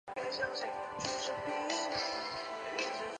[0.01, 3.07] 羽带车站根室本线的铁路车站。